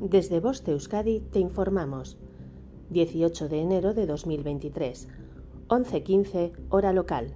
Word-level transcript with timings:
Desde 0.00 0.40
Voz 0.40 0.64
de 0.64 0.72
Euskadi 0.72 1.20
te 1.20 1.40
informamos. 1.40 2.16
18 2.88 3.50
de 3.50 3.60
enero 3.60 3.92
de 3.92 4.06
2023, 4.06 5.08
11.15 5.68 6.52
hora 6.70 6.94
local. 6.94 7.34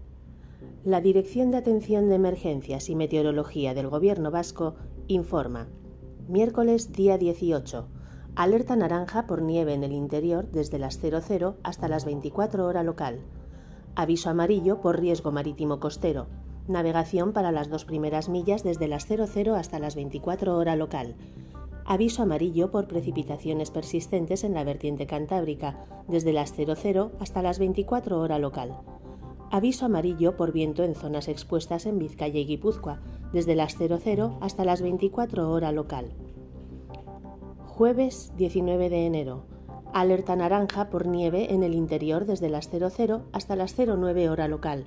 La 0.83 1.03
Dirección 1.03 1.51
de 1.51 1.59
Atención 1.59 2.09
de 2.09 2.15
Emergencias 2.15 2.89
y 2.89 2.97
Meteorología 2.97 3.75
del 3.75 3.91
Gobierno 3.91 4.31
Vasco 4.31 4.77
informa. 5.09 5.69
Miércoles 6.27 6.91
día 6.93 7.19
18. 7.19 7.87
Alerta 8.35 8.77
naranja 8.77 9.27
por 9.27 9.43
nieve 9.43 9.75
en 9.75 9.85
el 9.85 9.93
interior 9.93 10.51
desde 10.51 10.79
las 10.79 10.99
00 10.99 11.57
hasta 11.65 11.87
las 11.87 12.07
24 12.07 12.65
hora 12.65 12.83
local. 12.83 13.21
Aviso 13.95 14.31
amarillo 14.31 14.81
por 14.81 14.99
riesgo 14.99 15.33
marítimo 15.33 15.81
costero. 15.81 16.29
Navegación 16.67 17.35
para 17.35 17.53
las 17.53 17.69
dos 17.69 17.85
primeras 17.85 18.31
millas 18.31 18.65
desde 18.65 18.89
las 18.89 19.05
00 19.05 19.55
hasta 19.55 19.79
las 19.79 19.95
24 19.97 20.57
hora 20.57 20.77
local 20.77 21.15
aviso 21.85 22.23
amarillo 22.23 22.71
por 22.71 22.87
precipitaciones 22.87 23.71
persistentes 23.71 24.45
en 24.45 24.55
la 24.55 24.65
vertiente 24.65 25.07
cantábrica, 25.07 25.85
desde 26.09 26.33
las 26.33 26.55
00 26.55 27.13
hasta 27.21 27.43
las 27.43 27.59
24 27.59 28.21
hora 28.21 28.39
local. 28.39 28.77
Aviso 29.51 29.87
amarillo 29.87 30.37
por 30.37 30.53
viento 30.53 30.83
en 30.83 30.95
zonas 30.95 31.29
expuestas 31.29 31.87
en 31.87 31.99
Vizcaya 31.99 32.41
y 32.41 32.47
Guipúzcoa, 32.47 33.01
desde 33.33 33.55
las 33.55 33.77
00 33.77 34.39
hasta 34.41 34.65
las 34.65 34.81
24 34.81 35.51
hora 35.51 35.73
local. 35.73 36.13
Jueves 37.67 38.33
19 38.37 38.89
de 38.89 39.07
enero. 39.07 39.45
Alerta 39.93 40.35
naranja 40.35 40.91
por 40.91 41.07
nieve 41.07 41.53
en 41.53 41.63
el 41.63 41.75
interior 41.75 42.25
desde 42.25 42.49
las 42.49 42.69
00 42.71 43.23
hasta 43.33 43.57
las 43.57 43.77
09 43.77 44.29
hora 44.29 44.49
local. 44.49 44.87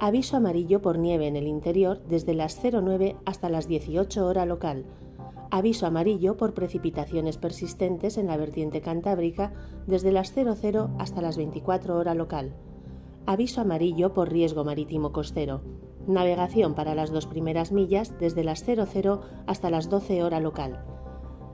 Aviso 0.00 0.36
amarillo 0.36 0.82
por 0.82 0.98
nieve 0.98 1.26
en 1.28 1.36
el 1.36 1.46
interior 1.46 2.02
desde 2.08 2.34
las 2.34 2.60
09 2.62 3.16
hasta 3.24 3.48
las 3.48 3.68
18 3.68 4.26
hora 4.26 4.44
local 4.44 4.84
aviso 5.50 5.86
amarillo 5.86 6.36
por 6.36 6.54
precipitaciones 6.54 7.38
persistentes 7.38 8.18
en 8.18 8.26
la 8.26 8.36
vertiente 8.36 8.80
cantábrica 8.80 9.52
desde 9.86 10.12
las 10.12 10.32
00 10.32 10.90
hasta 10.98 11.22
las 11.22 11.36
24 11.36 11.96
hora 11.96 12.14
local, 12.14 12.54
aviso 13.26 13.60
amarillo 13.60 14.14
por 14.14 14.30
riesgo 14.30 14.64
marítimo 14.64 15.12
costero, 15.12 15.60
navegación 16.06 16.74
para 16.74 16.94
las 16.94 17.10
dos 17.10 17.26
primeras 17.26 17.72
millas 17.72 18.18
desde 18.18 18.42
las 18.42 18.64
00 18.64 19.20
hasta 19.46 19.70
las 19.70 19.90
12 19.90 20.22
hora 20.22 20.40
local. 20.40 20.82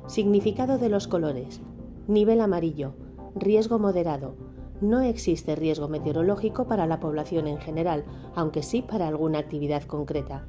Significado 0.06 0.78
de 0.78 0.88
los 0.88 1.08
colores. 1.08 1.60
Nivel 2.06 2.40
amarillo, 2.40 2.94
riesgo 3.34 3.78
moderado. 3.78 4.36
No 4.80 5.00
existe 5.00 5.56
riesgo 5.56 5.88
meteorológico 5.88 6.66
para 6.66 6.86
la 6.86 7.00
población 7.00 7.48
en 7.48 7.58
general, 7.58 8.04
aunque 8.34 8.62
sí 8.62 8.82
para 8.82 9.08
alguna 9.08 9.38
actividad 9.38 9.82
concreta. 9.82 10.46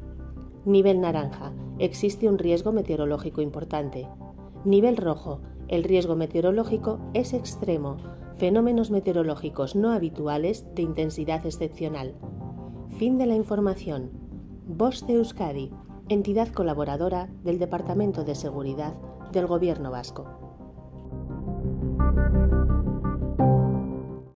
Nivel 0.65 0.99
naranja. 0.99 1.53
Existe 1.77 2.27
un 2.27 2.39
riesgo 2.39 2.71
meteorológico 2.71 3.41
importante. 3.41 4.07
Nivel 4.63 4.97
rojo. 4.97 5.41
El 5.67 5.83
riesgo 5.83 6.15
meteorológico 6.15 6.99
es 7.13 7.33
extremo. 7.33 7.97
Fenómenos 8.37 8.89
meteorológicos 8.89 9.75
no 9.75 9.91
habituales 9.91 10.65
de 10.73 10.81
intensidad 10.81 11.45
excepcional. 11.45 12.15
Fin 12.97 13.19
de 13.19 13.27
la 13.27 13.35
información. 13.35 14.09
Voz 14.65 15.05
de 15.05 15.13
Euskadi, 15.13 15.71
entidad 16.09 16.47
colaboradora 16.47 17.29
del 17.43 17.59
Departamento 17.59 18.23
de 18.23 18.33
Seguridad 18.33 18.95
del 19.31 19.45
Gobierno 19.45 19.91
Vasco. 19.91 20.25